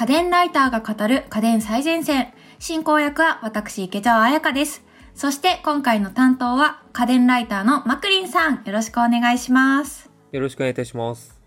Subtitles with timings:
[0.00, 2.32] 家電ライターが語る家電最前線。
[2.58, 4.82] 進行役は私、池澤彩香です。
[5.14, 8.64] そして今回の担当は家電ライターのマクリンさん。
[8.64, 10.08] よろしくお願いします。
[10.32, 11.38] よろしくお願いいたします。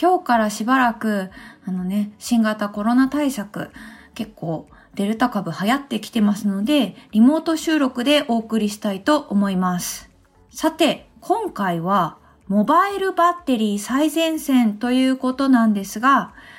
[0.00, 1.30] 今日からしばらく、
[1.64, 3.72] あのね、新型コロナ対策、
[4.14, 10.08] 結構デルタ株流行ってきてますので、リモート収録でお送りしたいと思います。
[10.52, 16.55] さて、今回は、モバイルバッテリー最前線ということなんですが、はい。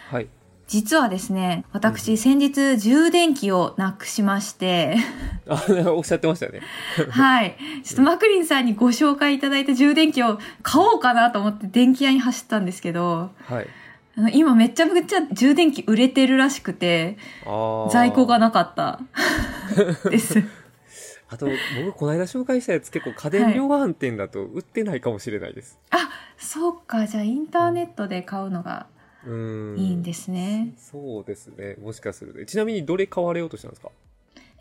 [0.67, 4.97] 実はですね、私先日充電器をなくしまして、
[5.47, 6.61] あ、おっしゃってましたよね。
[7.09, 7.55] はい。
[7.83, 13.67] ちょっとマクリンさんにご紹介いただいた充電器を買おうかなと思って電気屋に走ったんですけど、はい。
[14.17, 17.17] あの今めっちゃめちゃ充電器売れてるらしくて、
[17.91, 18.99] 在庫がなかった
[20.09, 20.43] です。
[21.29, 25.77] あと、僕、この間紹介したやつ結構家電量販店だと売ってないかもしれないです。
[25.91, 27.05] あ、そうか。
[27.05, 28.87] じゃあインターネットで買うのが。
[29.77, 30.73] いいんですね。
[30.77, 31.75] そうですね。
[31.81, 32.45] もしかすると。
[32.45, 33.89] ちなみにどれ買われようとしたんですか？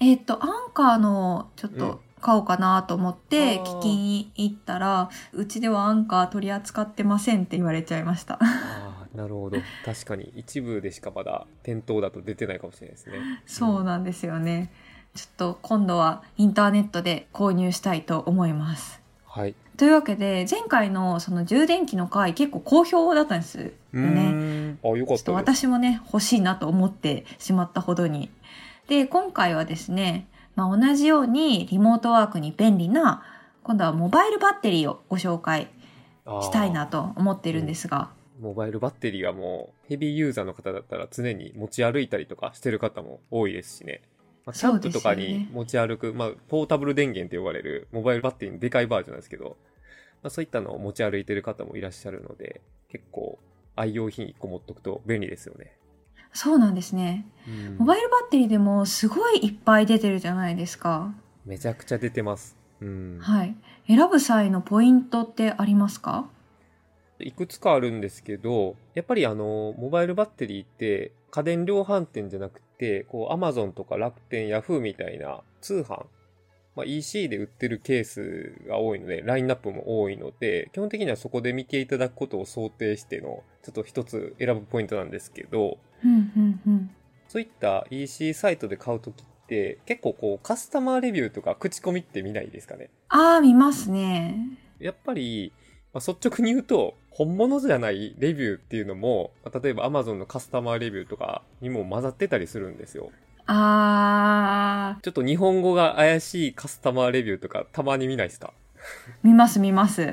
[0.00, 8.34] えっ、と、アンカーのちょっうんと買おうかなと思って聞きに行ったら、うちではアンカー取り扱ってませんって言われちゃいました。
[8.34, 9.58] ああ、なるほど。
[9.84, 13.14] 確かに一部でしかまだ店頭だと出てないかもしれないですね。
[13.46, 14.72] そうなんですよね。
[15.14, 19.00] ちょっと今度はインターネットで購入したいと思います。
[19.24, 19.54] はい。
[19.76, 23.58] というわけで、前回のその充電器の回結構好評だったんです
[23.92, 24.30] よね。
[24.30, 24.78] ん。
[24.82, 25.32] あ、よかった。
[25.32, 28.30] 私もね、欲しいなと思ってしまったほどに。
[28.88, 33.22] で、今回はですね、まあ、同じようにリモートワークに便利な、
[33.62, 35.68] 今度はモバイルバッテリーをご紹介
[36.40, 38.10] したいなと思ってるんですが、
[38.40, 44.02] モバイルバッテリーはもうヘビーユーザーの方だったら常に持ち歩いたりとかしてる方も多いですしね。
[44.46, 49.56] まあ、キャンプとかに持ち歩く、まあ、ポータブル電源と呼ばれるモバイルバッテリーのでかいバージョンなんですけど、
[50.22, 53.38] まあ、そういったのを持ち歩いてる方もいらっしゃるので、結構
[53.74, 55.76] 愛用品1個持っとくと便利ですよね。
[56.32, 57.26] そうなんですね。
[57.48, 61.12] うんモバイルバッテリーでもすごいいっぱい出てるじゃないですか。
[61.44, 62.56] めちゃくちゃ出てます。
[62.80, 63.18] うん。
[63.20, 63.56] はい。
[63.88, 66.28] 選ぶ際のポイントってありますか？
[67.18, 72.65] いくつかあるんですけど、やっぱりあの、モバイルバッテリーって家電量販店じゃなくて、
[73.08, 76.06] こう、アマゾンとか楽天、ヤフーみたいな通販、
[76.74, 86.90] まあ、EC で売ってるケースが多いので、ラインナップも多いので、基本的にはそこで見ていただくことを想定しての、ちょっと一つ選ぶポイントなんですけど、うん、うん、うん。
[87.28, 92.90] そういった EC サイトで買うときって、結構こう、カスタマーレビューとか口コミって見ないですかね？
[93.08, 94.36] ああ、見ますね。
[94.78, 95.52] やっぱり、
[95.94, 103.10] まあ、率直に言うと、本物じゃないレビューっていうのも、まあ例えば Amazon のカスタマーレビューとかにも混ざってたりするんですよ。
[103.46, 108.52] ああ、ちょっと日本語が怪しいカスタマーレビューとかたまに見ないですか？
[109.22, 110.02] 見ます、見ます。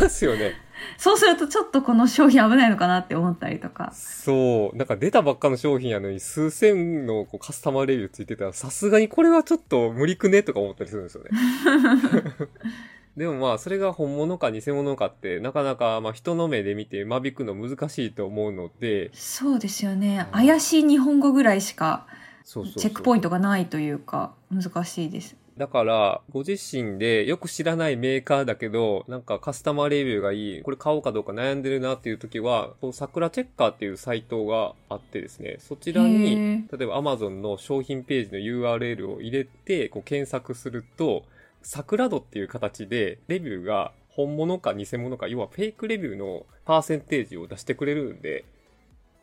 [0.00, 0.52] ますよね。
[0.98, 3.92] そうするとちょっとこの商品危ないのかなって思ったりとか。
[3.94, 4.76] そう。
[4.76, 11.30] なんか出たばっかの商品やのに数千のこうカスタマーレビューついてたらさすがにこれはちょっと無理くねとか思ったりするんですよね。
[13.16, 20.26] でもまあそれが本物か偽物かってなかなかまあ人の目で見て間引くの難しいと思うので、そうですよね。
[20.32, 22.06] 怪しい日本語ぐらいしか
[22.44, 25.36] チェックポイントがないというか、難しいです。
[25.58, 41.24] だから、ご自身でよく知らないメーカーだけど、なんかカスタマーレビューがいい、これ買おうかどうか悩んでるなっていう時は、こう桜チェッカーっていうサイトがあってですね、そちらへに、ー例えば Amazon の商品ページの URL を入れて、こう検索すると、
[41.62, 48.44] 桜度っていう形で、レビューが本物か偽物か、要はフェイクレビューのパーセンテージを出してくれるんで、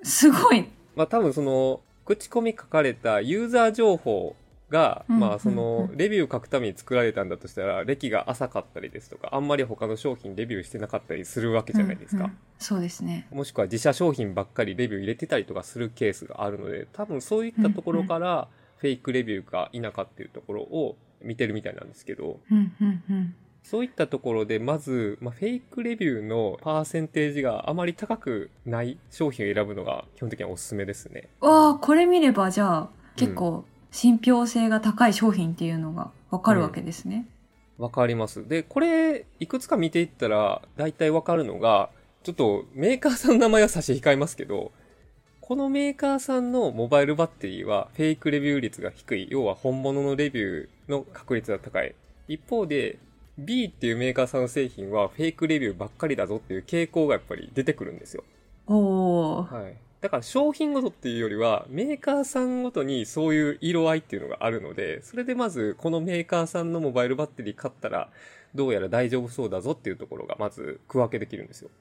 [0.03, 0.66] すごい。
[0.95, 4.35] まあ多分その、口コミ書かれたユーザー情報
[4.69, 12.23] が、うんまあそうんのう、んレビュー書くために作られたんだとしたら、歴が浅かったりですとか、あんまり他の商品レビューしてなかったりするわけじゃないですか。
[12.23, 13.25] うんうんそうですね。
[13.31, 18.49] もしくは自社商品ばっかりレビュー入れてたりとかするケースがあるので、多分そういったところから、
[18.79, 23.35] フェイクレビューか否かっていうところを見てるみたいなんですけど、うん、うん、うん。
[23.63, 31.29] そういったところで、まず、まあ、フェイクレビューのパーセンテージがあまり高くない商品を選ぶのが基本的にはおすすめですね。
[31.40, 37.28] わあ、これ見ればじゃあ、結構、信憑性が高い商品っていうのがわかるわけですね。
[37.78, 38.47] わかります。
[38.47, 41.90] で、これ、いくつか見ていったら、大体わかるのが、
[42.23, 44.72] ちょっとメーカーさんの名前は差し控えますけど、
[45.49, 49.28] このメーカーさんのモバイルバッテリーはフェイクレビュー率が低い。
[49.31, 51.96] 要は本物のレビューの確率が高い。
[52.28, 52.99] 一方で、
[53.40, 58.23] B っていうメーカーさんの製品はフェイクレビューばっかりだぞっていう傾向がやっぱり出てくるんですよ。
[58.67, 59.61] おー。
[59.63, 59.75] はい。
[60.01, 68.11] だから商品ごとっていうよりは、メーカーさんごとにそういう色合いっていうのがあるので、それでまずこのメーカーさんのモバイルバッテリー買ったら、
[68.53, 71.72] どうやら大丈夫そうだぞっていうところがまず区分けできるんですよ。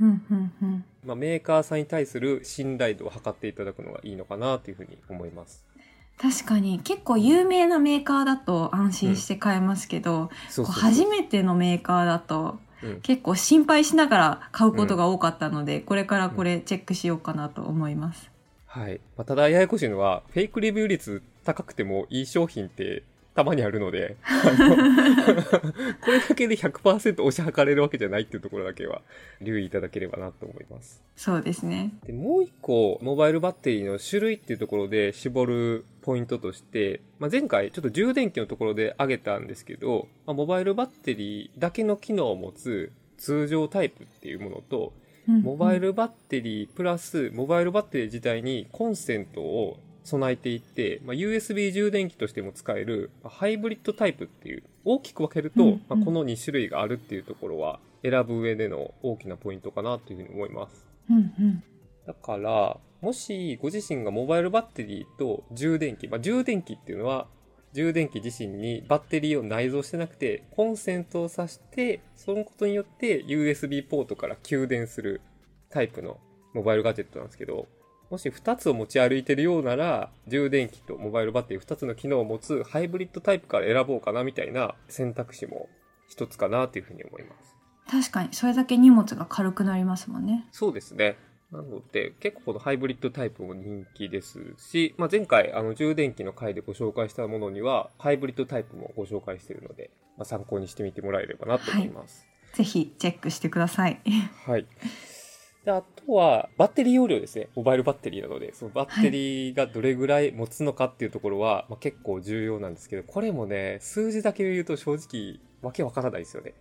[0.00, 0.84] うんうんうん。
[1.04, 5.64] まあ、メーカーさんに対する信頼度を測っていただくのがいいのかなというふうに思います。
[6.18, 10.30] 確かに結構有名なメーカーだと安心して買えますけど、
[10.64, 18.30] 初めてのメーカーだとうん結構心配しながら買うことが多かったので、これからこれチェックしようかなと思います。
[18.66, 19.00] はい。
[19.16, 23.02] まあ、ただ、ややこしいのは、フェイクレビュー率高くてもいい商品って
[23.36, 24.16] たまにあるので、
[26.00, 29.02] これだけで100%押し量れるわけじゃないっていうところだけは
[29.42, 31.04] 留意いただければなと思います。
[31.16, 31.92] そうですね。
[32.06, 60.86] で、もう一個、モバイルバッテリーの種類っていうところで絞るポイントとして、まあ、前回ちょっと充電器のところで挙げたんですけど、まあ、モバイルバッテリーだけの機能を持つ通常タイプっていうものと、うんモバイルバッテリープラス、モバイルバッテリー自体にコンセントを備えていって、まあ、USB 充電器としても使えるまあハイブリッドタイプっていう、大きく分けると、うんうんまあ、この2種類があるっていうところは、選ぶ上での大きなポイントかなというふうに思います。
[61.10, 61.62] うんうん。
[62.06, 67.26] だから、もしご自身がモバイルバッテリーと充電器、まあ、充電器っていうのは、
[67.72, 75.20] 充電器自身にバッテリーを内蔵してなくて、コンセントを挿して、そのことによって USB ポートから給電する
[75.68, 76.18] タイプの
[76.54, 77.66] モバイルガジェットなんですけど、
[78.10, 85.68] もし2つを持ち歩いてるようなら、充電器とモバイルバッテリー2つの機能を持つハイブリッドタイプから選ぼうかなみたいな選択肢も
[86.08, 87.56] 一つかなというふうに思います。
[87.90, 90.46] 確かに、それだけ荷物が軽くなりますもんね。
[90.52, 91.16] そうですね。
[91.52, 102.26] なので、結構このハイブリッドタイプも人気ですし、まあ、前回、あの、充電器の回でご紹介したものには、ハイブリッドタイプもご紹介しているので、まあ、参考にしてみてもらえればなと思います。
[102.54, 104.00] ぜひチェックしてください。
[104.46, 104.66] はい。
[105.66, 107.48] であとは、バッテリー容量ですね。
[107.56, 116.54] モバイルバッテリーなので、そのバッテリーがどれぐらい持つのかっていうところは、まあ、結構重要なんですけど、これもね、数字だけ言うと正直、わけわからないですよね。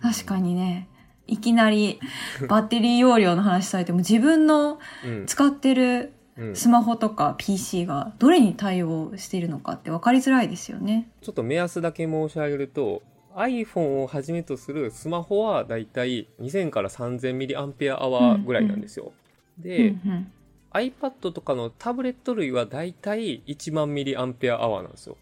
[0.00, 0.88] 確かにね、
[1.26, 1.98] いきなり
[2.48, 5.26] バッテリー容量の話されても自分のうん。
[5.26, 6.56] 使ってるうん。
[6.56, 11.10] スマホとか PC がどれに対応しているのかって分かりづらいですよね。
[11.22, 13.02] ちょっと目安だけ申し上げると、
[13.36, 19.12] iPhone をはじめとするスマホはだいたい2000から 3000mAh ぐらいなんですよ。
[19.58, 20.32] で、うんうん、
[20.72, 25.16] iPad とかのタブレット類はだいたい1万 mAh なんですよ。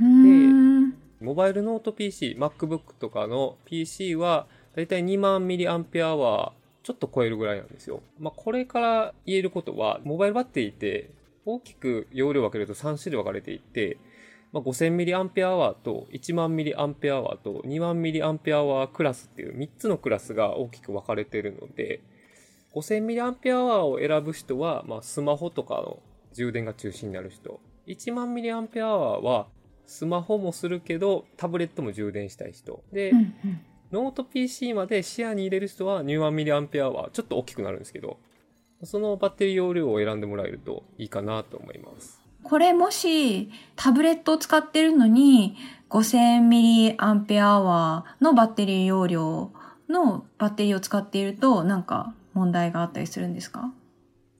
[0.00, 4.46] うーんモバイルノート PC、MacBook とかの PC は
[4.76, 6.52] だいたい2万 mAh
[6.84, 8.00] ちょっと超えるぐらいなんですよ。
[8.18, 11.10] まあ、これから言えることは、モバイルバッテリーって
[11.44, 13.98] 大きく容量を分けると3種類分かれていて、
[14.52, 22.00] まあ、5000mAh と1万 mAh と2万 mAh クラスっていう3つのクラスが大きく分かれているので、
[22.74, 26.00] 5000mAh を選ぶ人は、まあ、スマホとかの
[26.32, 27.60] 充電が中心になる人。
[27.86, 29.48] 1万 mAh は
[29.86, 32.82] スマホもするけど、タブレットも充電したい人。
[32.92, 33.34] で、うんうん
[33.90, 38.18] ノート PC まで視野に入れる人は2万 mAh はちょっと大きくなるんですけど、
[38.84, 42.20] そのバッテリー容量を選んでもらえるといいかなと思います。
[42.48, 45.56] これもしタブレットを使ってるのに
[45.90, 49.50] 5000mAh のバッテリー容量
[49.88, 53.70] のバッテリーを使っているとなんか問題があったりするんですか？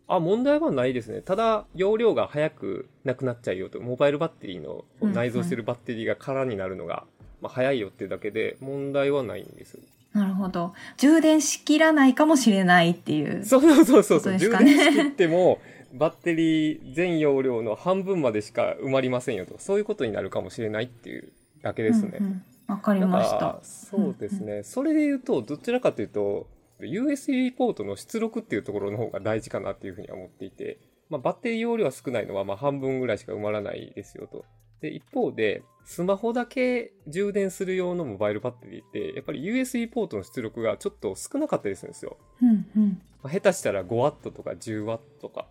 [0.06, 1.20] あ、問題はないですね。
[1.20, 7.04] ただ、容量が早くなくなっちゃうよと、モバイルバッテリーのうん内蔵してるバッテリーが空になるのが、
[7.42, 9.78] まあ、早いよっていうだけで問題はないんです。
[10.14, 10.72] なるほど。
[10.96, 13.44] 充電しきらないかもしれないっていう。
[13.44, 15.58] そうそうそうそうそう充電しきっても、
[15.98, 22.18] バッテリー全容量の半分までしか埋まりませんよと、そういうことになるかもしれないっていうだけですね。
[22.20, 23.58] うんうんわかりだました。
[23.62, 26.46] そうですね、それで言うとどちらかというと
[26.80, 30.78] USB ポートの出力っていうところの方が大事かなっていうふうには思っていて、
[31.08, 34.44] まあ、バッテリー容量は少ないのはまあ半分ぐらいしか埋まらないですよと。
[34.80, 42.18] で一方でスマホだけ充電する用のモバイルバッテリーってやっぱり USB ポートの出力がちょっと少なかったりするんですよ。
[42.42, 45.46] うんうんまあ下手したら 5W とか 10W とか。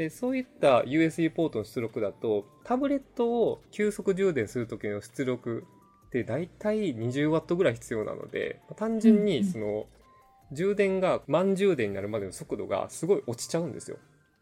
[0.00, 5.66] で、そういった USB ポートの出力だと、タブレットを急速充電するときの出力
[6.06, 9.84] って大体 20W ぐらい必要なので、単純にその、
[10.52, 13.98] 充電が満充電になるまでの速度がすごい落ちちゃうんですよ。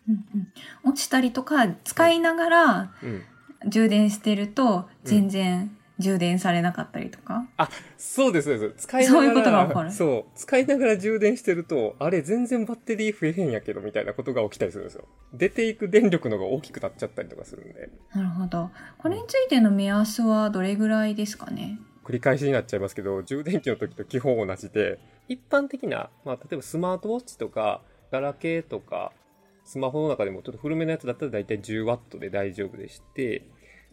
[0.09, 0.49] うんうん
[0.85, 3.23] 落ちたりとか使いながらうん。
[3.69, 7.47] 充電してると全然充電されなかったりとか？
[7.97, 8.87] そうです、そうです。
[8.87, 10.39] 使いながら、そういうことが起こるそう。
[10.39, 15.05] 使いながら充電してると、あれ全然バッテリー増えへんやけど、みたいなことが起きたりするんですよ。
[15.35, 17.91] 出ていく電力のが大きくなっちゃったりとかするんで。
[18.15, 18.71] なるほど。
[18.99, 21.79] これについての目安はどれぐらいですかね？
[22.05, 29.13] 繰り返しになっちゃいますけど、充電器の時と基本同じで、一般的な、まあ、例えばスマートウォッチとか、ガラケーとか、
[29.67, 33.43] スマホの中でもちょっと古めのやつだったら大体 10W で大丈夫でして、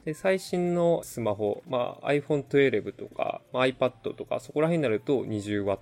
[0.06, 5.78] で最新のスマホ、まあ、iPhone12 とか、まあ、iPad とか、そこら辺になると 20W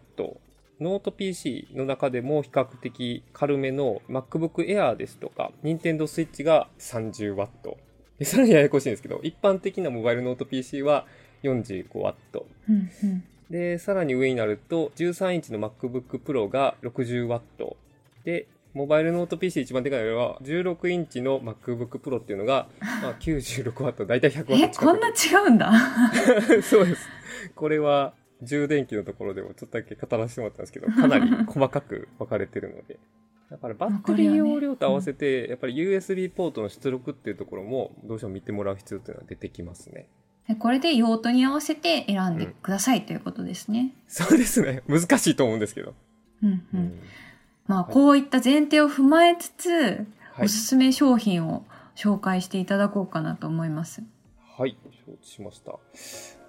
[0.80, 7.48] ノート PC の中でも比較的軽めの MacBook Air ですとか、Nintendo Switch が 30W。
[8.18, 11.06] でさらにややこしいんですけど、一般的なモバイルノート PC は
[11.44, 12.13] 45W。
[12.70, 13.24] うんうん。
[13.50, 17.75] で、さらに上になると、13インチの MacBook Pro が 60W。
[18.24, 22.68] で、モバイルノート PC 一番でかいのは、16インチの MacBook Pro っていうのが、
[23.01, 24.77] まあ、96W、だいたい 100W 近え、く。
[24.77, 25.12] こんな違
[25.48, 25.72] うんだ。
[26.63, 27.08] そうです。
[27.56, 33.00] これは、充電器のところでもちょっとだけ語らせてもらったんですけど、かなり細かく分かれてるので。
[33.50, 40.08] だからバッテリー容量と合わせて、やっぱり USB ポートの出力っていうところも、どうしても見てもらう必要っていうのは出てきますね。
[40.48, 43.94] でこれで用途に合わせて選んでくださいということですね。
[44.08, 44.82] そうですね。
[44.88, 45.94] 難しいと思うんですけど。
[46.42, 46.62] うんう。
[46.74, 47.00] うん
[47.65, 50.65] まあ、こういった前提を踏まえつつ、はいおす。
[50.65, 51.65] すめ商品を
[51.96, 54.03] 紹介していただこうかなと思います。
[54.58, 54.77] はい。
[55.05, 55.79] 承知しました。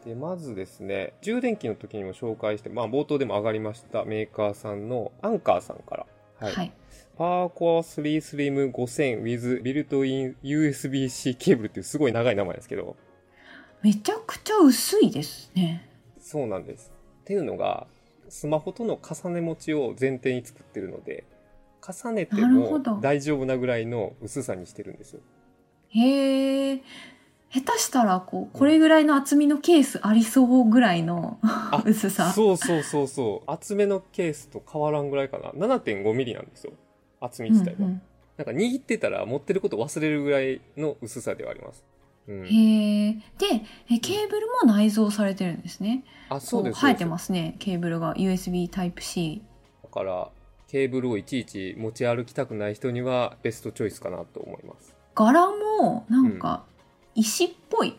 [0.05, 6.07] で、まずですね、充電器の時にも紹介して、まあ冒頭でも上がりましたメーカーさんのアンカーさんから。
[6.41, 6.55] は。
[6.55, 6.73] はいい。
[7.17, 12.97] パワーコア3 Slim 5000 with built-in USB-C ケーブルっていうすごい長い名前ですけど、
[13.83, 15.89] めちゃくちゃ薄いですね。
[16.19, 16.93] そうなんです。
[17.23, 17.87] っていうのが、
[18.35, 21.23] スマホとの重ね持ちを前提に作ってるので、
[21.81, 25.21] 重ねてもど大丈夫なぐらいの薄さにしてるんですよ。
[25.91, 26.83] へえ。
[27.53, 31.39] 下手したら、こう、これぐらいの厚みのケースありそうぐらいの
[31.87, 32.33] 薄さ。
[32.33, 33.51] そうそうそうそう。
[33.51, 35.51] 厚めのケースと変わらんぐらいかな。
[35.53, 36.73] 7.5ミリなんですよ。
[37.21, 37.77] 厚み自体は。
[37.79, 38.03] うんうん
[38.37, 41.85] なんか握ってたら持ってること忘れるぐらいの薄さではあります。
[42.29, 42.47] うん。
[42.47, 43.13] へえ。
[43.13, 43.21] で、
[43.91, 46.05] えケーブルも内蔵されてるんですね。
[46.29, 46.75] あ、そうです。
[46.75, 47.07] こ生えてす。
[47.07, 48.15] ますね、ケーブルが。
[48.15, 49.43] USB Type-C。
[49.83, 50.29] だから、
[50.69, 54.97] ケーブルをいちいち持ち歩きたくない人にはベストチョイスかなと思います。
[55.15, 56.65] 柄も、なんか、
[57.15, 57.95] 石っぽい、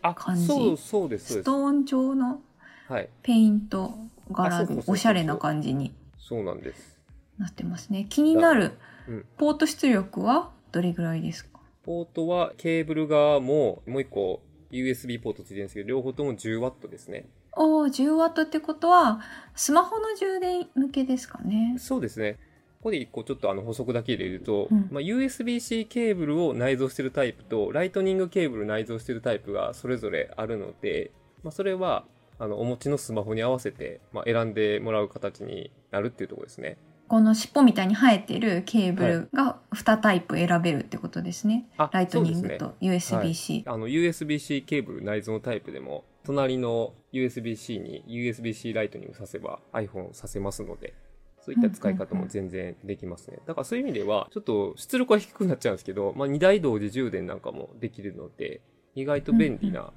[0.00, 1.42] あ、感じそう、そうです、そうです。
[1.42, 2.40] ストーン状の
[2.88, 3.08] はい。
[3.22, 3.94] ペイント
[4.30, 6.96] 柄でおしゃれな感じにそうなんです。
[7.38, 8.06] なってますね。
[8.08, 8.78] 気になる
[9.08, 9.24] うん。
[9.36, 11.49] ポート出力はどれぐらいですか？
[11.82, 17.26] ポートはケーブル側ももう一個 USB ポートついてるんですけど、両方とも 10W ですね。
[17.56, 19.20] おー、10W ってことは、
[19.54, 21.76] スマホの充電向けですかね。
[21.78, 22.38] そうですね。
[22.78, 31.10] ここで一個ちょっとあの補足だけ入れると、うんまあ、USB-C ケーブルを内蔵してるタイプと、ライトニングケーブル内蔵してるタイプがそれぞれあるので、
[31.42, 32.04] まあ、それは、
[32.38, 36.78] あの、お持ちのスマホに合わせて、まあ、選んでもらう形になるっていうところですね。
[37.10, 41.68] この尻尾みたいに生えてるケーブルが2タイプ選べるってことですね。
[41.76, 43.64] あライトニングと USB-C。
[43.66, 50.94] あの、USB-C ケーブル内蔵のタイプでも、隣の USB-C に USB-C ライトニングさせば iPhone させますので、
[51.40, 53.38] そういった使い方も全然できますね。
[53.44, 58.60] だからそういう意味では、ちょっと出力は低くなっちゃうんですけど、まあ、2台同時充電なんかもできるので、
[58.94, 59.92] 意外と便利な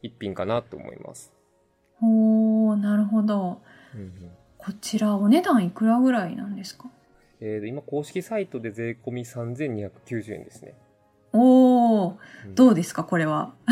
[0.00, 1.32] 一品かなと思います。
[2.00, 3.60] おー、なるほど。
[3.96, 6.88] うんうんこちらお値段いくらぐらいなんですか？
[7.40, 10.74] えーで今公式サイトで税込み3290円ですね。
[11.34, 12.14] おー、
[12.46, 13.54] うんどうですかこれは？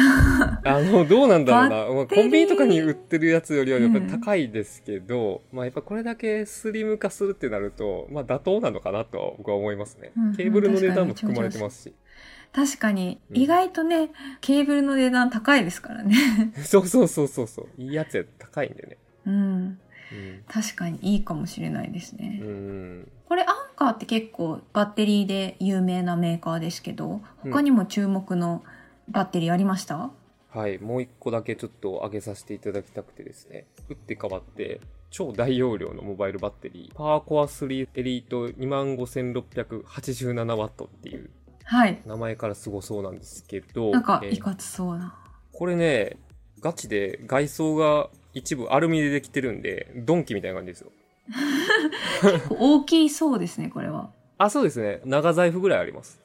[0.65, 2.07] あの、どうなんだろうな。
[2.09, 10.37] コンビニとかに売ってるやつよりはやっぱり高いですけど、まあやっぱこれだけスリム化するってなると、まあ妥当なのかなとは僕は思いますねうんうん。
[10.37, 11.95] ケーブルの値段も含まれてますし。
[12.53, 16.17] 確かに、うん意外とね、ケーブルの値段高いですからね。
[16.65, 17.67] そうそうそうそうそう。
[17.77, 18.97] いいやつや高いんでね。
[19.27, 19.79] うん。
[20.49, 22.41] 確かにいいかもしれないですね。
[22.43, 22.49] うん。
[22.49, 22.53] う
[23.03, 23.13] ん。
[23.29, 28.63] これアンカーって結構バッテリーで有名なメーカーですけど、他にも注目の
[29.09, 30.11] バッテリーありました、
[30.51, 30.79] はい。
[30.79, 33.67] もう一個だけちょっと上げさせていただきたくてですね。
[33.89, 41.31] 打って変わって、超大容量のモバイルバッテリー、パワーコア3エリート 25687W っていう
[41.71, 42.03] はい。
[42.05, 45.15] 名前からすごそうなんですけど、なんかえーいかつそうな。
[45.53, 46.17] これね、
[46.61, 50.93] ガチで外装が一部アルミでできてるんで、鈍器みたいな感じですよ。
[52.51, 54.11] 大きそうですね、これは。
[54.39, 55.01] あ、そうですね。
[55.05, 56.21] 長財布ぐらいあります。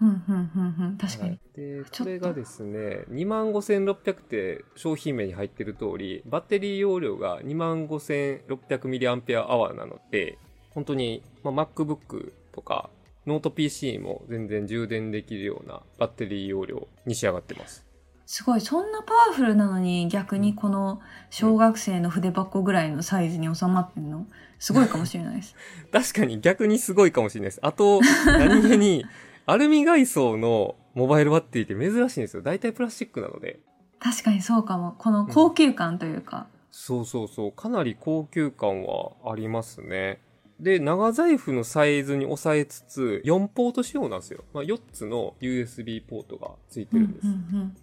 [0.00, 0.96] うん、うん、うん、うん。
[0.96, 1.30] 確かに。
[1.30, 10.38] はいで、これがですね、25,600って商品名に入ってる通り、バッテリー容量が 25,600mAh なので、
[10.70, 12.90] 本当に、まあ、MacBook とか、
[13.26, 17.87] ノート PC も全然充電できるようなバッテリー容量に仕上がってます。
[18.30, 24.26] すごい、そんなパワフルなのに逆にこの小学生の筆箱ぐらいのサイズに収まってるの、
[24.58, 25.56] すごいかもしれないです。
[25.90, 27.60] 確かに逆にすごいかもしれないです。
[27.62, 29.06] あと、何気に、
[29.46, 32.42] アルミ外装のモバイルバッテリーって珍しいんですよ。
[32.42, 33.60] 大体プラスチックなので。
[33.98, 34.94] 確かにそうかも。
[34.98, 36.48] この高級感というか。
[36.70, 37.52] そうそうそう。
[37.52, 40.20] かなり高級感はありますね。
[40.60, 44.44] で、長財布のサイズに抑えつつ、4ポート仕様なんですよ。
[44.52, 47.26] まあ、4つの USB ポートがついてうん、るんです。
[47.26, 47.76] うん、うん。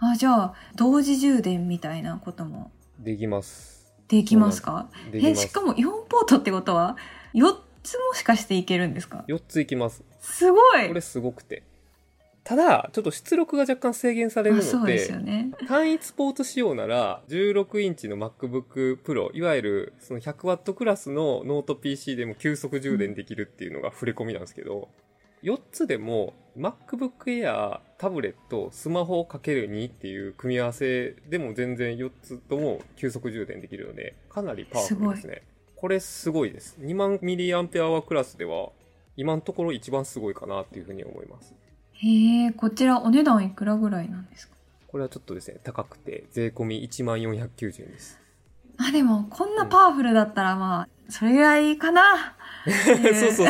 [0.00, 2.70] あ、じゃあ、同時充電みたいなことも。
[2.98, 3.86] できます。
[4.08, 4.88] できますか？
[5.12, 6.96] え、しかも4ポートってことは、
[7.34, 10.02] 4つもしかしていけるんですか？4ついきます。
[10.20, 11.62] すごいこれすごくて。
[12.44, 15.50] ただ、ちょっと出力が若干制限されるのでで、すよね。
[15.66, 24.88] 単一ポート仕様なら、16インチの MacBook Pro、いわゆるその 100W クラスのノート PC でも急速充電できるっていうのが触れ込みなんですけど、
[25.42, 35.42] 4つでも MacBook Air、タブレット、スマホ ×2 っていう組み合わせでも全然4つとも急速充電できるので、かなりパワフルですね。
[35.76, 36.76] これすごいです。
[36.80, 38.70] 2万 mAh クラスでは、
[39.16, 41.54] 今のところ一番すごいかなっていうふうに思います。
[41.92, 44.54] へえ、こちらお値段いくらぐらいなんですか？
[44.88, 48.18] これはちょっとですね、高くて、税込み1万490円です。
[48.78, 52.36] あ、でも、こんなパワフルだったらまあ、それぐらいかな。
[52.66, 53.46] そうそうそうそう。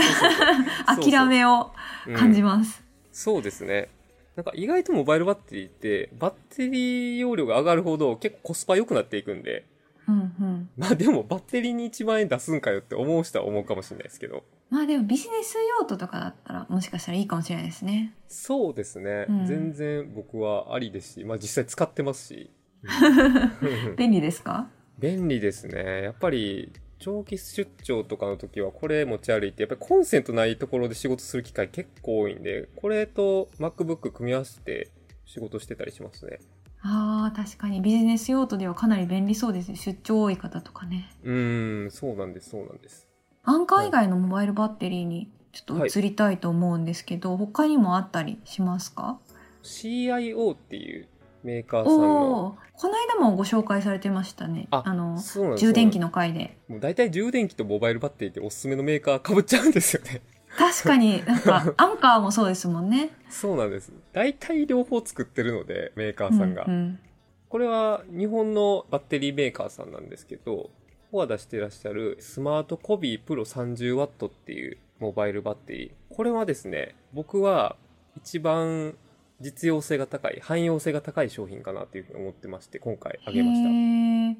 [1.12, 1.71] 諦めを
[2.17, 2.83] 感じまます。
[3.12, 3.25] す。
[3.25, 3.88] そうですね。
[4.37, 9.65] なんか意外とモバイルバッテリーって、バッテリー容量が上がるほど結構コスパ良くなっていくんで、
[10.07, 10.71] うんうん。
[10.77, 18.15] まあでもバッテリーに1万円出すんかよって思う人は思うかもしれないですけど、まあでもビジネス用途とかだったらもしかしたらいいかもしれないですね。
[18.29, 19.27] そうですね。
[19.29, 22.50] うん全然僕はありですし、まあ実際使ってますし。
[22.85, 24.69] うん 便利ですか？
[25.00, 26.03] 便利ですね。
[26.05, 34.90] やっぱり、長期出張とかの時はこれ持ち歩いて、やっぱりコンセントないところで仕事する機会結構多いんで、これと MacBook 組み合わせて
[35.25, 36.40] 仕事してたりしますね。
[36.81, 39.76] ああ、確かにビジネス用途ではかなり便利そうですね。
[39.76, 41.11] 出張多い方とかね。
[41.25, 43.09] うーん、そうなんです、そうなんです。
[43.45, 49.19] アンカー以外のモバイルバッテリーにちょっと移りたいと思うんですけど、他にもあったりしますか
[49.62, 51.09] ？CIO っていう
[51.42, 54.68] メーカーさんおの、この間もご紹介されてましたね。
[54.71, 55.18] ああの、
[55.57, 56.09] 充電器の。
[56.09, 56.57] の回で。
[56.68, 60.21] もう大体充電器とモバイルバッテリーっておすすめのメーカー被っちゃうんですよね。
[60.57, 63.11] 確かに、 なんか、アンカーもそうですもんね。
[63.28, 63.92] そうなんです。
[64.12, 66.64] 大体両方作ってるので、メーカーさんが。
[66.66, 67.00] うんうん
[67.49, 70.71] これは日本のバッテリーメーカーさんなんですけど、こ
[71.12, 76.14] こが出してらっしゃるスマートコビープロ 30W っていうモバイルバッテリー。
[76.14, 77.76] これはですね、僕は
[78.18, 78.97] 一番
[79.40, 83.68] 実用性が高い、汎用性が高い商品かなというふうに思ってまして、今回あげました。
[83.68, 84.38] うん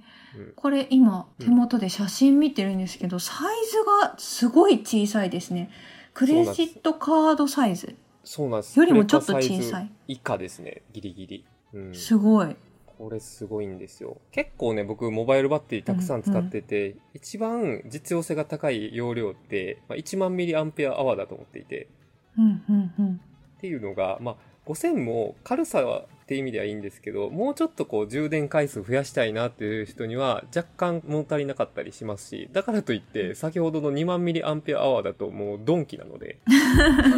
[0.57, 5.71] これ今うん手元で写真見てるんですけど、サイズがすごい小さいですね。
[6.15, 7.97] クレジットカードサイズ。
[8.25, 8.79] そうなんです。
[8.79, 11.45] よりもちょっと小さい以下ですね、ギリギリ。
[11.73, 11.95] うん。
[11.95, 12.57] すごい。
[12.99, 14.21] これすごいんですよ。
[14.33, 21.89] 結構ね、僕モバイルバッテリーたくさん使ってて、一番実用性が高い容量って、まあ、1万ミリアンペアアワーだと思っていて、
[22.37, 23.21] うんうんうん。
[23.57, 24.37] っていうのが、まあ、
[24.69, 36.39] 5000も軽さはって意味ではいいんですけど、もうちょっとこう充電回数増やしたいなっていう人には若干物足りなかったりしますし、だからといって先ほどの2万ミリアンペアアワーだともうドンキなので、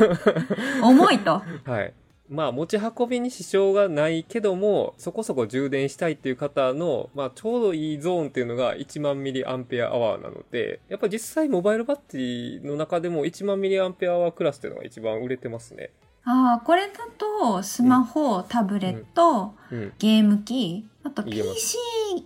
[0.80, 1.42] 重いと。
[1.64, 1.92] はい。
[2.28, 15.90] まあ持ち運びに支障がないけども、そこそこ充電したいっていう方の、まあちょうどいいゾーンっていうのが1万ミリアンペアアワーなので、やっぱ実際モバイルバッテリーの中でも1万ミリアンペアアワークラスっていうのが一番売れてますね。
[16.24, 19.92] ああ、これだと、スマホ、タブレット、うん。
[19.98, 21.78] ゲーム機、あといけます PC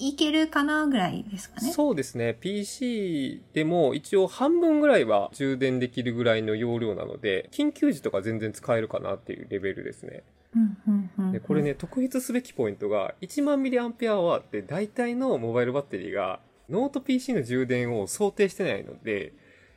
[0.08, 1.70] いけるかなぐらいですかね。
[1.70, 2.36] そうですね。
[2.40, 10.24] PC でも一応半分ぐらいは充電できるぐらいの容量なので、緊急時とか全然使えるかなっていうレベルですね。
[10.56, 19.32] うんうんうんうんで、これね、特筆すべきポイントが、1万ミリアンペアワーって大体のモバイルバッテリーが、ノート PC の充電を想定してないので、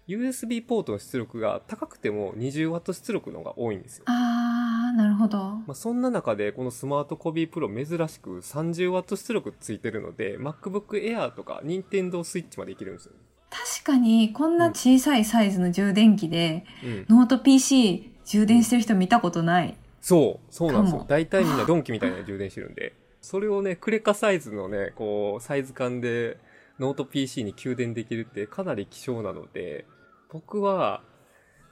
[0.07, 4.05] USB ポートの出力が高くても 20W 出力の方が多いんですよ。
[4.07, 5.37] ああ、なるほど。
[5.37, 13.11] まあ、そんな中で、この SMARTCOBY Pro 珍しく 30W 出力ついてるので、MacBook Air とか Nintendo Switch までいけるんですよ。
[13.49, 17.17] 確かに、こんな小さいサイズの充電器で、うん。
[17.17, 19.75] ノート PC 充電してる人見たことない。
[19.99, 21.05] そう、そうなんですよ。
[21.05, 26.37] 大体みんな鈍器みたいな充電してるんで、それをね、クレカサイズのね、こう、サイズ感で
[26.79, 29.85] ノート PC に給電できるってかなり希少なので、
[30.31, 31.01] 僕は、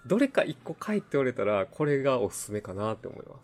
[0.05, 3.35] どれか一個買えって言われたら、これがおすすめかなって思いま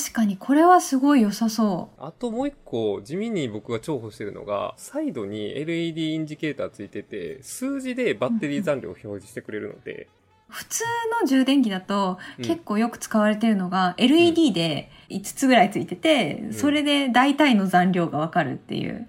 [0.00, 0.10] す。
[0.10, 10.08] 確かに、これはすごい良さそあともう一個、地味に僕が重宝してるのが、サイドに LED インジケーターついてて、数字でバッテリー残量を表示してくれるので、
[10.48, 10.52] う。
[10.52, 10.84] 普通
[11.22, 19.08] の充電器だと、うん結構よく使われてるのが、LED で5つぐらいついてて、んそれで大体の残量がわかるっていう。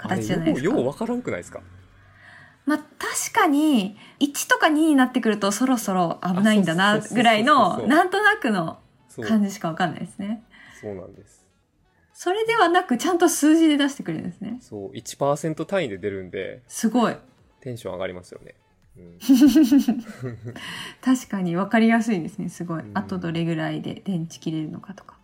[0.00, 1.60] 形じゃないですかよう、ようわからんくないですか？
[2.64, 3.07] まあ、確
[3.38, 8.78] かに、1とか2になってくるとそろそろ危ないんだあな、ぐらいの、なんとなくの
[9.26, 10.42] 感じしかわかんないですね。
[10.80, 11.46] そうなんです。
[12.12, 14.58] それではなく、ちゃんと数字で出してくれるんですね。
[14.60, 17.16] そう、1%単位で出るんで、すごい。
[17.60, 18.54] テンション上がりますよね。
[18.96, 19.18] うん、
[21.04, 25.16] 確かに分かりやすいですねすごい、うんあとどれぐらいで電池切れるのかとか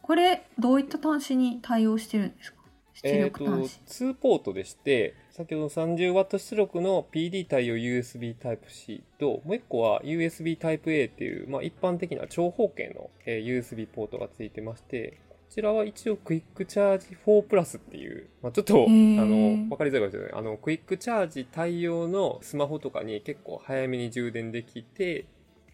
[0.00, 2.59] これどういった端子に対応してるんですか？
[2.59, 2.59] 出
[3.02, 20.32] えっ、と、力端子、2ポートでして、先ほどの 30W 出力の PD 対応 USB Type-C と、もう一個は USB Type-A っていう、まあ、一般的な長方形の、えー USB ポートがついてまして、こちらは一応クイックチャージ4プラスっていう、まあ、ちょっと、あーの、わかりづらいかもしれない。
[20.38, 25.24] あの、クイックチャージ対応のスマホとかに結構早めに充電できて、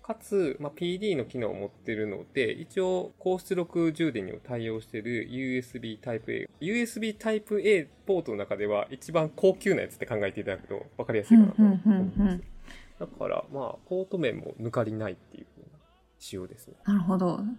[0.06, 6.48] かつ、まあ、PD の機能を持ってるので、一応高出力充電にも対応している USB Type-A。
[6.60, 11.78] USB Type-A ポートの中では一番高級なやつって考えていただくと分かりやすいかなと思い
[12.16, 12.40] ます。
[13.00, 15.46] だから、まあ、ポート面も抜かりないっていう
[16.20, 16.74] 仕様ですね。
[16.84, 17.36] なるほど。
[17.36, 17.58] うん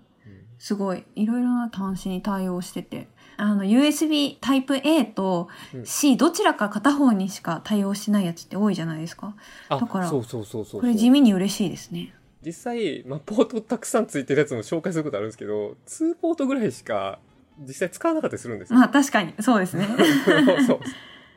[0.59, 1.05] すごい。
[1.15, 3.07] いろいろな端子に対応してて。
[3.37, 9.35] あの、USB Type-A とうん C どちらか片方にしか対応してないやつって多いじゃないですか。
[9.69, 10.81] あ、だからそうそうそうそう。
[10.81, 12.13] これ地味に嬉しいですね。
[12.45, 17.19] 実際、まあ、ポートたくさんついてるやつも紹介することあるんですけど、2ポートぐらいしか
[17.59, 18.79] 実際使わなかったりするんですよ。
[18.79, 19.87] まあ確かに、そうですね。
[20.25, 20.79] そ うそう。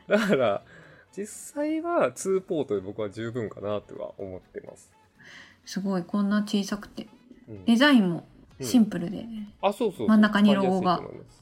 [0.07, 0.63] だから、
[1.15, 4.91] 実際は2ポートで僕は十分かなとは思ってます。
[5.65, 7.03] すごい、こんな小さくて。
[7.03, 8.23] うんデザインもうん
[8.63, 9.25] シンプルで、
[9.61, 11.01] あ、そうそう真ん中にロゴが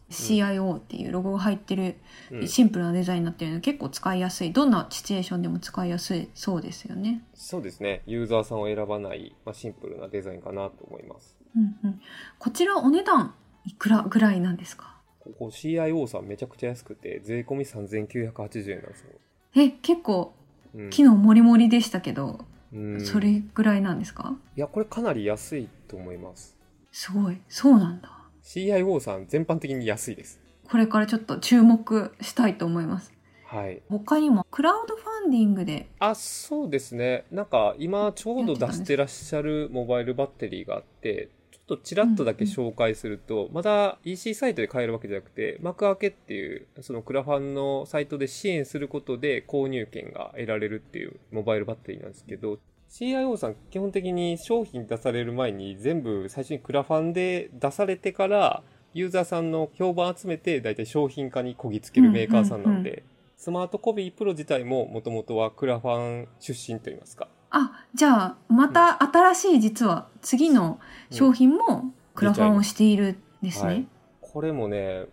[0.10, 1.95] CIO っていうロゴが入ってる
[2.32, 4.51] うんシンプルなデザインになってるので結構使いやすい。
[4.51, 7.23] どんなシチュエーションでも使いやすいそうですよね。
[7.34, 8.01] そうですね。
[8.05, 11.36] ユーザーさんを選ばない、まあ、シンプルなデザインかなと思います。
[11.55, 12.01] うんうん。
[12.38, 13.34] こちらお値段
[13.65, 14.95] いくらぐらいなんですか？
[15.19, 19.10] ここ CIO さんめちゃくちゃ安くて、税込み3980円なんですよ。
[19.55, 20.34] え、結構
[20.73, 24.36] うん機能もりもりでしたけど、うんそれぐらいなんですか？
[24.55, 26.55] いや、これかなり安いと思います。
[26.91, 27.39] すごい。
[27.47, 28.12] そうなんだ。
[28.43, 30.39] CIO さん全般的に安いです。
[30.69, 33.12] これからちょっと注目したいと思います。
[33.45, 33.82] はい。
[33.89, 37.25] 他にもクラウドファンディングであ、そうですね。
[37.32, 63.04] なんか今ちょうど出してらっしゃるモバイルバッテリーがあって、ちょっとちらっとだけ紹介すると、まだ EC サイトで買えるわけじゃなくて、幕開けっていう、そのクラファンのサイトで支援することで購入権が得られるっていうモバイルバッテリーなんですけど、CIO さん基本的に商品出される前に全部最初にクラファンで出されてから、ユーザーさんの評判集めて大体商品化にこぎつけるメーカーさんなんで、うんうん
[63.39, 67.30] スマートコビープロ自体ももともとはクラファン出身といいますか。
[67.52, 70.78] あ、じゃあ、また新しい実は次の
[71.10, 73.65] 商品もクラファンをしているんですね。
[73.65, 73.88] はい
[74.19, 75.08] これもね、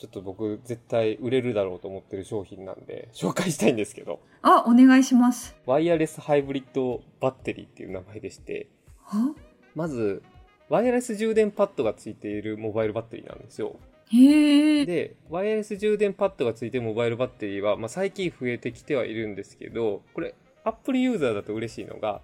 [0.00, 5.54] ちょっと僕絶対売れるだろうと思ってる商品なんで紹介したいんですけど、あ、お願いします。
[5.66, 8.68] ワイヤレスハイブリッドバッテリーっていう名前でして、
[9.04, 9.34] は？
[9.74, 10.22] まず、
[10.70, 13.76] ワイヤレス充電パッドがついているモバイルバッテリーなんですよ。
[14.10, 14.86] へえ。
[14.86, 20.34] で、ワイヤレス充電パッドがついてるモバイルバッテリーは、まあ、最近増えてきてはいるんですけど、これ、
[20.64, 22.22] Apple ユーザーだと嬉しいのが、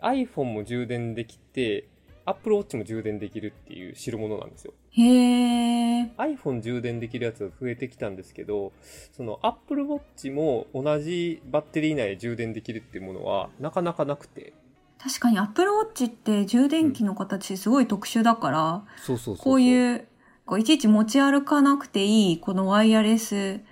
[0.00, 1.86] iPhone も充電できて、
[2.28, 4.74] Apple Watch も充電できるっていう代物なんですよ。
[4.90, 6.10] へえ。
[6.18, 8.72] iPhone 充電できるやつが増えてきたんですけど、
[9.12, 14.52] その Apple Watch も同じバッテリー内で充電できるっていうものはなかなかなくて。
[14.98, 19.44] 確かに Apple Watch って充電器の形すごい特殊だから、そうそうそうそう。
[19.44, 20.08] こういう、
[20.44, 23.64] こういちいち持ち歩かなくていい、このワイヤレスうん。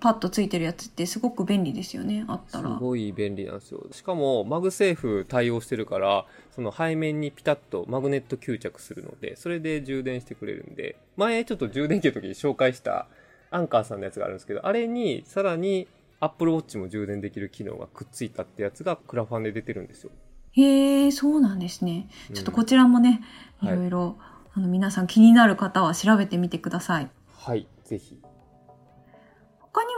[0.00, 2.70] パッドついてるやつってすごく便利ですよね、あったすら。
[2.70, 3.86] ごい便利なんですよ。
[3.92, 13.06] しかも、 MagSafe 対応してるから、その背面にピタッとマグネット吸着するので、それで充電してくれるんで、前ちょっと充電器の時に紹介した
[13.50, 15.86] Anker さんのやつがあるんですけど、あれにさらに
[16.20, 20.10] Apple Watch も充電できる機能がくっついたってやつがクラファンで出てるんですよ。
[20.52, 22.08] へえ、そうなんですね。
[22.30, 23.22] うんちょっとこちらもね、
[23.62, 24.16] いはいろいろ、
[24.54, 27.10] あの皆さん気になる方は調べてみてください。
[27.36, 28.20] はい、ぜひ。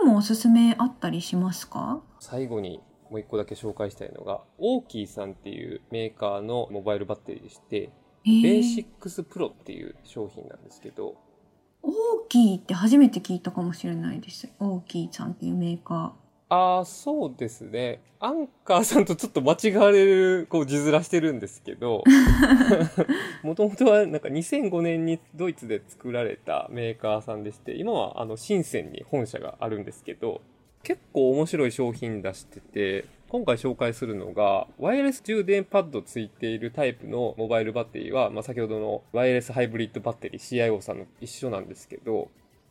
[0.06, 2.00] もおすすめあったりしますか？
[2.20, 7.90] 最後にもう一個だけ紹介したいのが、オーキーさんっていうメーカーのモバイルバッテリーでして、
[8.24, 11.16] えー、ベーシックスプロっていう商品なんですけど、
[11.82, 11.92] オー
[12.28, 14.48] キーって初めて聞いたかもしれないです。
[14.58, 16.14] オーキーさんっていうメーカ
[16.48, 18.00] ああ、そうですね。
[18.20, 22.04] アンカーさんとちょっと間違われる、こう、字面してるんですけど、
[23.42, 30.40] もともとはなんか2005年にドイツで作られたメーカーさんでして、今はあの、深センに本社があるんですけど、
[30.84, 42.28] 結構面白い商品出してて、今回紹介するのが、ワイヤレス充電パッドついているタイプのモバイルバッテリーは、まあ、先ほどのワイヤレスハイブリッドバッテリー CIO さんの一緒なんですけど、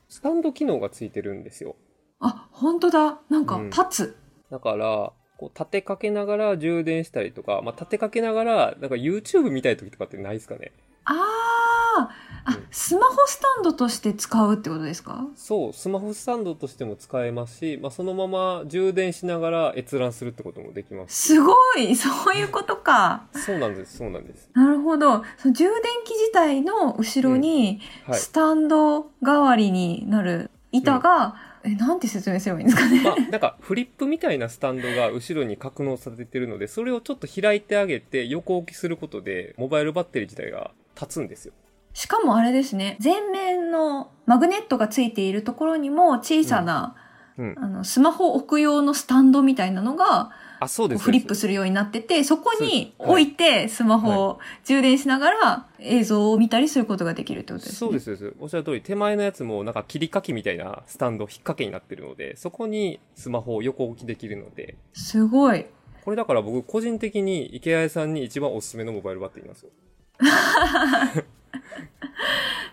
[0.08, 1.76] スタンド機能がついてるんですよ。
[2.22, 2.28] ー。
[2.28, 3.20] あ、本当だ。
[3.30, 4.18] なんかうん立つ。
[4.52, 10.72] だから、こう立てかけながら充電したりとか、まあ、立てかけながら、なんか YouTube 見たい時とかってないですかね
[11.04, 12.10] あーあ
[12.48, 15.28] うん、スマホスタンドとして使うってことですか？
[15.36, 21.34] そう、スマホスタンドとしても使えますし、まあ、そのまま充電しながら閲覧するってこともできます。
[21.34, 23.24] すごいそういうことか。
[23.34, 24.50] そうなんです、そうなんです。
[24.54, 25.24] なるほど。
[25.38, 25.74] その充電
[26.04, 28.20] 器自体の後ろに、はい。
[28.20, 33.02] スタンド代わりになる板がえ、なんて説明すればいいんですかね。
[33.04, 41.54] まあ、なんかフリップみたいなスタンドが後ろに格納されてるので、それをちょっと開いてあげて横置きすることで、モバイルバッテリー自体が立つんですよ。
[41.94, 46.96] しかもあれですね、前面のマグネットがついているところにも小さな、
[47.38, 47.56] うん。
[47.58, 50.32] あの、スマホ置く用のスタンドみたいなのが、
[50.66, 51.04] あ、そうです。
[51.04, 57.78] フリップするようになってて、そこに置いてスマホを充電しながら映像を見たりすることができるってことですね。
[57.78, 58.36] そうです。
[58.40, 65.66] おっしゃる通り、手前のやつもなんか切り欠きみたいなスタンド、引っ掛けになってるので、そこにスマホを横置きできるので、すごい。
[66.04, 69.70] これだから僕個人的に池谷さんに一番おすすめのモバイルバッテリーなんですよ。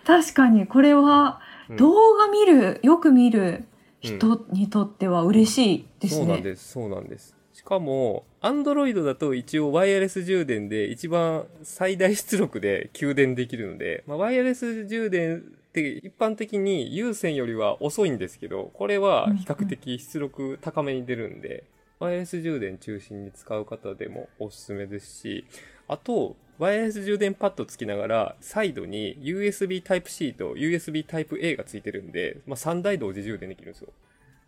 [0.05, 3.65] 確かにこれはうん動画見る、よく見る
[4.01, 6.25] 人にとっては嬉しいですね。
[6.25, 7.35] そうなんです、そうなんです。
[7.63, 21.63] しかも、アンドロイドだと一応ワイヤレス充電で一番最大出力で給電できるので、まあ、ワイヤレス充電って一般的に有線よりは遅いんですけど、これは比較的出力高めに出るんで、
[21.99, 25.45] ワイヤレス充電中心に使う方でもおすすめですし、
[25.87, 33.93] あと、ワイヤレス充電パッドつきながら、サイドに USB Type-C と USB Type-A がついてるんで、まあ、3台同時充電できるんですよ。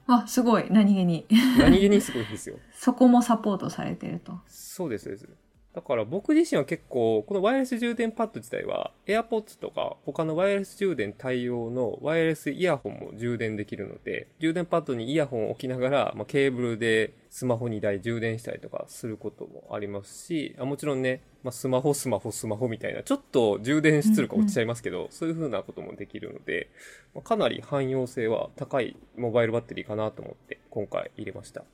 [0.08, 0.68] あ、すごい。
[0.70, 1.26] 何気に。
[1.58, 2.58] 何気にすごいですよ。
[2.74, 4.40] そこもサポートされてると。
[4.48, 5.28] そうです、そうです。
[5.76, 26.70] だから僕自身は結構、このワイヤレス充電パッド自体は、AirPods とか他のワイヤレス充電対応のワイヤレスイヤホンも充電できるので、充電パッドにイヤホンを置きながら、まあ、ケーブルでスマホ2台充電したりとかすることもありますし、あもちろんね、まあ、スマホ、スマホ、スマホみたいな、ちょっと充電出力落ちちゃいますけど、そういう風なこともできるので、
[27.14, 31.66] まあかなり汎用性は高いモバイルバッテリーかなと思って、今回入れました。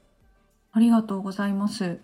[0.73, 1.99] ありがとうございます。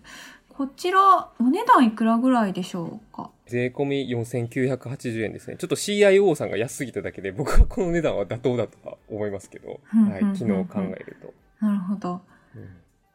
[0.48, 3.30] こちら、お値段いくらぐらいでしょうか？
[3.46, 5.56] 税込み4980円ですね。
[5.56, 11.32] ちょっと CIO さんが安すぎただけで、僕はこの値段は妥当だとは思いますけど、はい昨日考えると。
[11.64, 12.20] なるほど。
[12.54, 12.68] うん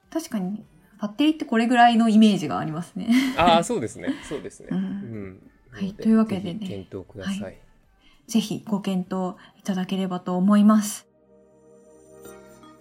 [0.10, 0.64] 確かに、
[1.02, 3.10] バッテリーってこれぐらいのイメージがありますね。
[3.36, 4.10] ああ、そうですね。
[4.30, 4.68] そうですね。
[4.70, 5.40] ううんん。
[5.72, 7.42] はいというわけでね検討ください。
[7.42, 7.50] は
[8.28, 11.08] ぜひご検討いただければと思います。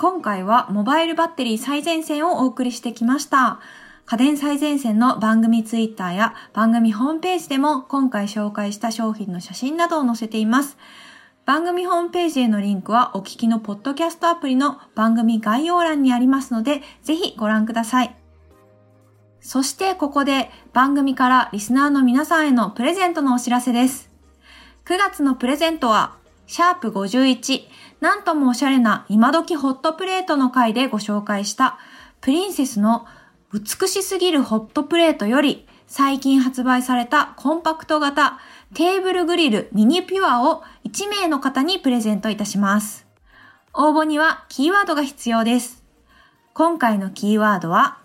[0.02, 3.60] 今回はモバイルバッテリー最前線をお送りしてきました。
[4.04, 10.76] 家電最前線の番組ツイッターや番組ホームページでも今回紹介した商品の写真などを載せています。
[11.46, 18.16] 番組ホームページへのリンクはお聞きのポッドキャストアプリの番組概要欄にありますので、ぜひご覧ください。
[19.40, 24.10] そしてここで番組からリスナーの皆さんへのプレゼントのお知らせです。
[24.84, 26.16] 9月のプレゼントは、
[26.48, 27.62] シャープ51、
[28.02, 31.78] なんともおしゃれな今時ホットプレートの回でご紹介した、
[32.20, 33.06] プリンセスの
[33.52, 38.40] 美しすぎるホットプレートより、最近発売されたコンパクト型
[38.74, 43.06] テーブルグリルミニピュアを1名の方にプレゼントいたします。
[43.72, 45.84] 応募にはキーワードが必要です。
[46.54, 47.98] 今回のキーワードは、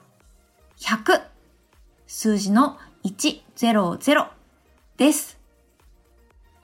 [0.77, 1.23] 100、
[2.05, 4.27] 数字の100
[4.97, 5.36] です。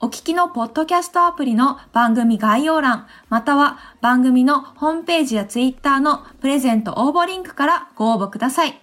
[0.04, 8.78] お聞きのポッドキャストアプリの番組概要欄、または番組のホームページやツイッターのプレゼント応募リンクからご応募ください。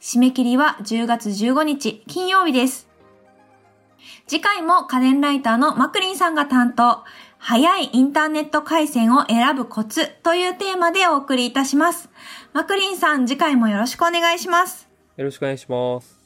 [0.00, 2.88] 締め切りは10月15日金曜日です。
[4.26, 7.04] 次回も家電ライターのマクリンさんが担当、
[7.36, 12.08] 早いインターネット回線を選ぶコツというテーマでお送りいたします。
[12.54, 14.88] マクリンさん、次回もよろしくお願いします。
[15.18, 16.19] よろしくお願いします。